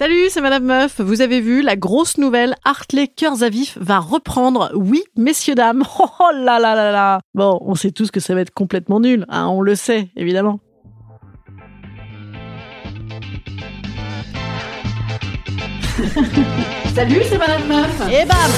[0.00, 0.98] Salut, c'est Madame Meuf.
[0.98, 4.70] Vous avez vu, la grosse nouvelle, Hartley Cœurs à vif va reprendre.
[4.74, 5.82] Oui, messieurs, dames.
[5.98, 7.20] Oh, oh là là là là.
[7.34, 9.26] Bon, on sait tous que ça va être complètement nul.
[9.28, 10.58] Hein, on le sait, évidemment.
[16.94, 18.00] Salut, c'est Madame Meuf.
[18.10, 18.50] Et bam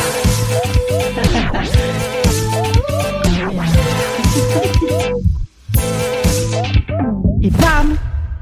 [7.43, 7.97] Et bam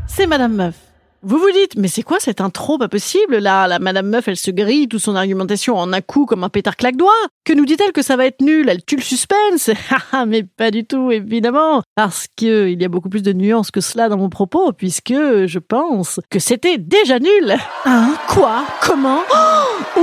[0.06, 0.89] C'est Madame Meuf.
[1.22, 3.66] Vous vous dites, mais c'est quoi cette intro pas possible là?
[3.66, 6.76] La Madame Meuf, elle se grille toute son argumentation en un coup comme un pétard
[6.76, 7.12] claque-doigt.
[7.44, 8.68] Que nous dit-elle que ça va être nul?
[8.70, 9.70] Elle tue le suspense?
[10.12, 11.82] Ah mais pas du tout, évidemment.
[11.94, 15.12] Parce que il y a beaucoup plus de nuances que cela dans mon propos, puisque
[15.12, 17.54] je pense que c'était déjà nul.
[17.84, 18.14] Hein?
[18.28, 18.64] Quoi?
[18.80, 19.20] Comment?
[19.30, 20.00] Oh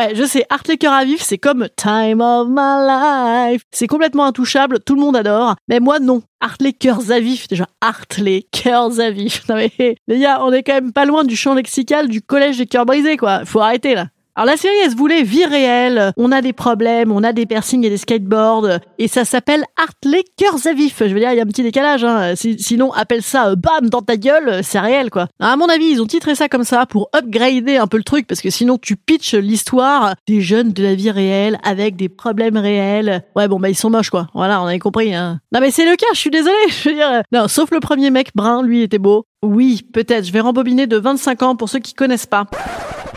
[0.00, 3.64] Ouais, je sais, Hartley Cœur à vif, c'est comme Time of My Life.
[3.70, 5.56] C'est complètement intouchable, tout le monde adore.
[5.68, 6.22] Mais moi, non.
[6.40, 9.42] Hartley Cœurs à vif, déjà, Hartley Cœurs à vif.
[9.50, 12.56] Non mais, les gars, on est quand même pas loin du champ lexical du collège
[12.56, 13.44] des cœurs brisés, quoi.
[13.44, 14.06] Faut arrêter, là.
[14.40, 16.14] Alors la série, elle se voulait vie réelle.
[16.16, 18.78] On a des problèmes, on a des piercings et des skateboards.
[18.98, 21.00] Et ça s'appelle Hartley Cœurs à vif.
[21.00, 22.04] Je veux dire, il y a un petit décalage.
[22.04, 22.34] Hein.
[22.36, 25.28] Si- sinon, appelle ça euh, bam dans ta gueule, euh, c'est réel, quoi.
[25.40, 28.26] À mon avis, ils ont titré ça comme ça pour upgrader un peu le truc.
[28.26, 32.56] Parce que sinon, tu pitches l'histoire des jeunes de la vie réelle avec des problèmes
[32.56, 33.22] réels.
[33.36, 34.28] Ouais, bon, bah ils sont moches, quoi.
[34.32, 35.14] Voilà, on avait compris.
[35.14, 35.40] Hein.
[35.52, 36.54] Non mais c'est le cas, je suis désolée.
[36.82, 39.26] Je veux dire, euh, non, sauf le premier mec brun, lui était beau.
[39.42, 40.24] Oui, peut-être.
[40.24, 42.46] Je vais rembobiner de 25 ans pour ceux qui connaissent pas.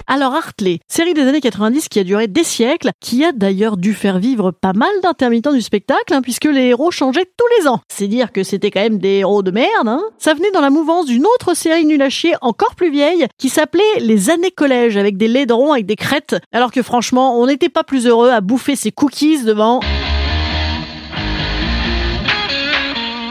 [0.07, 3.93] Alors Hartley, série des années 90 qui a duré des siècles, qui a d'ailleurs dû
[3.93, 7.79] faire vivre pas mal d'intermittents du spectacle, hein, puisque les héros changeaient tous les ans.
[7.91, 9.87] C'est dire que c'était quand même des héros de merde.
[9.87, 10.01] Hein.
[10.17, 13.49] Ça venait dans la mouvance d'une autre série nulle à chier, encore plus vieille, qui
[13.49, 17.69] s'appelait Les années collège, avec des laidrons, avec des crêtes, alors que franchement, on n'était
[17.69, 19.79] pas plus heureux à bouffer ses cookies devant...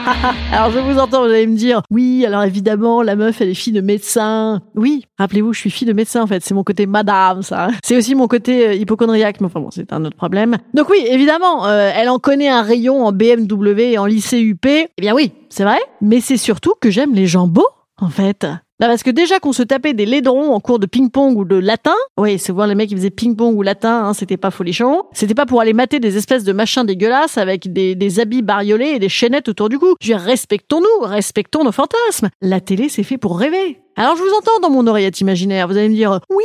[0.51, 3.53] Alors je vous entends, vous allez me dire, oui, alors évidemment, la meuf, elle est
[3.53, 4.61] fille de médecin.
[4.75, 7.69] Oui, rappelez-vous, je suis fille de médecin en fait, c'est mon côté madame, ça.
[7.83, 10.57] C'est aussi mon côté euh, hypochondriaque, mais enfin bon, c'est un autre problème.
[10.73, 14.65] Donc oui, évidemment, euh, elle en connaît un rayon en BMW et en lycée UP.
[14.65, 17.67] Eh bien oui, c'est vrai, mais c'est surtout que j'aime les gens beaux,
[17.99, 18.45] en fait.
[18.79, 21.55] Là, parce que déjà qu'on se tapait des laidrons en cours de ping-pong ou de
[21.55, 25.03] latin, oui, c'est voir les mecs qui faisaient ping-pong ou latin, hein, c'était pas folichon.
[25.13, 28.99] C'était pas pour aller mater des espèces de machins dégueulasses avec des, habits bariolés et
[28.99, 29.95] des chaînettes autour du cou.
[30.01, 32.29] Je veux dire, respectons-nous, respectons nos fantasmes.
[32.41, 33.79] La télé, c'est fait pour rêver.
[33.95, 36.43] Alors je vous entends dans mon oreillette imaginaire, vous allez me dire oui,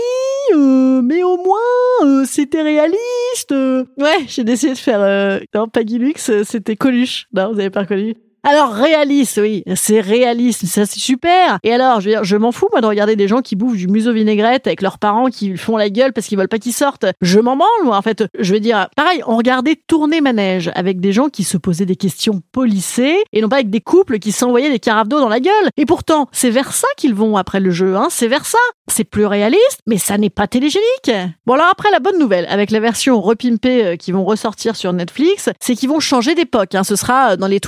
[0.54, 1.56] euh, mais au moins
[2.04, 3.52] euh, c'était réaliste.
[3.52, 3.84] euh.
[3.96, 7.26] Ouais, j'ai décidé de faire euh, non pas Guilux, euh, c'était Coluche.
[7.32, 8.16] Non, vous avez pas reconnu.
[8.44, 11.58] Alors réaliste, oui, c'est réaliste, ça c'est super.
[11.62, 14.12] Et alors, je je m'en fous moi de regarder des gens qui bouffent du museau
[14.12, 17.06] vinaigrette avec leurs parents qui font la gueule parce qu'ils veulent pas qu'ils sortent.
[17.20, 18.24] Je m'en branle moi en fait.
[18.38, 21.96] Je veux dire, pareil, on regardait tourner manège avec des gens qui se posaient des
[21.96, 25.40] questions polissées et non pas avec des couples qui s'envoyaient des carafes d'eau dans la
[25.40, 25.68] gueule.
[25.76, 28.08] Et pourtant, c'est vers ça qu'ils vont après le jeu, hein.
[28.10, 28.58] C'est vers ça.
[28.90, 31.10] C'est plus réaliste, mais ça n'est pas télégénique.
[31.46, 34.92] Bon alors après la bonne nouvelle avec la version repimpée euh, qui vont ressortir sur
[34.92, 36.74] Netflix, c'est qu'ils vont changer d'époque.
[36.74, 36.84] Hein.
[36.84, 37.60] Ce sera euh, dans les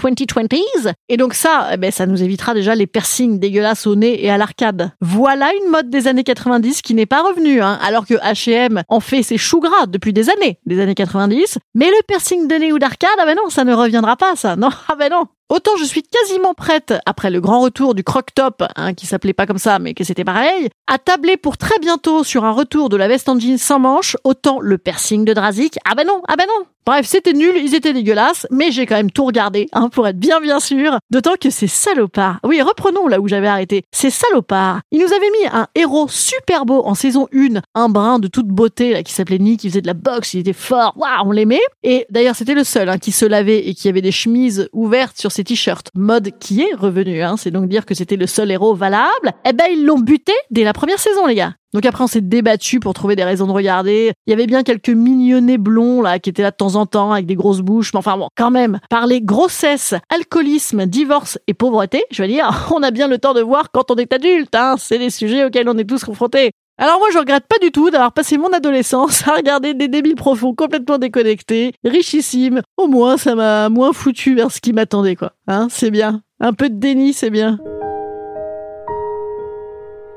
[0.61, 0.93] 2020s.
[1.09, 4.31] Et donc ça, eh ben, ça nous évitera déjà les piercings dégueulasses au nez et
[4.31, 4.93] à l'arcade.
[5.01, 9.01] Voilà une mode des années 90 qui n'est pas revenue, hein, alors que H&M en
[9.01, 11.59] fait ses choux gras depuis des années, des années 90.
[11.75, 14.57] Mais le piercing de nez ou d'arcade, ah ben non, ça ne reviendra pas, ça.
[14.57, 15.27] Non, ah ben non.
[15.51, 19.47] Autant je suis quasiment prête, après le grand retour du croc-top, hein, qui s'appelait pas
[19.47, 22.97] comme ça, mais que c'était pareil, à tabler pour très bientôt sur un retour de
[22.97, 26.37] la veste en jean sans manches, autant le piercing de Drazik, ah ben non, ah
[26.37, 29.91] ben non Bref, c'était nul, ils étaient dégueulasses, mais j'ai quand même tout regardé, hein,
[29.91, 30.99] pour être bien bien sûr.
[31.11, 35.31] D'autant que ces salopards, oui, reprenons là où j'avais arrêté, ces salopards, ils nous avaient
[35.41, 39.13] mis un héros super beau en saison 1, un brin de toute beauté là, qui
[39.13, 41.61] s'appelait Nick, qui faisait de la boxe, il était fort, waouh, on l'aimait.
[41.83, 45.19] Et d'ailleurs, c'était le seul hein, qui se lavait et qui avait des chemises ouvertes
[45.19, 45.89] sur ses t-shirts.
[45.95, 49.33] Mode qui est revenu, hein, c'est donc dire que c'était le seul héros valable.
[49.45, 51.55] Eh ben, ils l'ont buté dès la première saison, les gars.
[51.73, 54.13] Donc après, on s'est débattu pour trouver des raisons de regarder.
[54.27, 57.13] Il y avait bien quelques mignonnets blonds, là, qui étaient là de temps en temps,
[57.13, 57.93] avec des grosses bouches.
[57.93, 62.83] Mais enfin bon, quand même, parler grossesse, alcoolisme, divorce et pauvreté, je veux dire, on
[62.83, 64.75] a bien le temps de voir quand on est adulte, hein.
[64.79, 66.51] C'est des sujets auxquels on est tous confrontés.
[66.83, 70.15] Alors moi, je regrette pas du tout d'avoir passé mon adolescence à regarder des débiles
[70.15, 72.63] profonds complètement déconnectés, richissimes.
[72.79, 75.33] Au moins, ça m'a moins foutu vers ce qui m'attendait, quoi.
[75.47, 76.23] Hein, c'est bien.
[76.41, 77.59] Un peu de déni, c'est bien.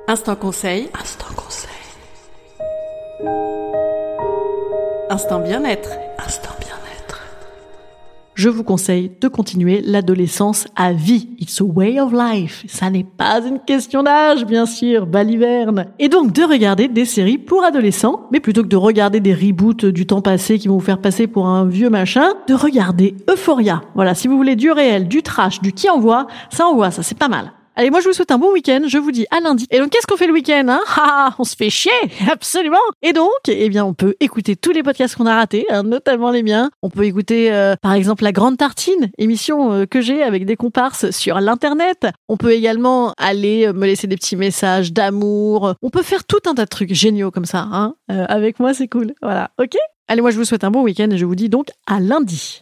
[0.07, 0.89] Instant conseil.
[0.97, 1.69] Instant conseil.
[5.09, 5.89] Instant bien-être.
[6.25, 6.52] Instant.
[8.35, 11.29] Je vous conseille de continuer l'adolescence à vie.
[11.39, 12.63] It's a way of life.
[12.67, 15.85] Ça n'est pas une question d'âge, bien sûr, baliverne.
[15.99, 19.85] Et donc de regarder des séries pour adolescents, mais plutôt que de regarder des reboots
[19.85, 23.81] du temps passé qui vont vous faire passer pour un vieux machin, de regarder Euphoria.
[23.95, 27.17] Voilà, si vous voulez du réel, du trash, du qui envoie, ça envoie, ça c'est
[27.17, 27.51] pas mal.
[27.75, 29.65] Allez, moi je vous souhaite un bon week-end, je vous dis à lundi.
[29.71, 30.81] Et donc qu'est-ce qu'on fait le week-end hein?
[30.95, 31.91] Ah, on se fait chier,
[32.31, 32.77] absolument.
[33.01, 36.31] Et donc, eh bien, on peut écouter tous les podcasts qu'on a ratés, hein, notamment
[36.31, 36.69] les miens.
[36.81, 40.55] On peut écouter, euh, par exemple, la Grande Tartine, émission euh, que j'ai avec des
[40.55, 42.07] comparses sur l'internet.
[42.29, 45.73] On peut également aller euh, me laisser des petits messages d'amour.
[45.81, 47.67] On peut faire tout un tas de trucs géniaux comme ça.
[47.71, 49.13] Hein avec moi, c'est cool.
[49.21, 49.75] Voilà, ok?
[50.07, 52.61] Allez, moi je vous souhaite un bon week-end et je vous dis donc à lundi.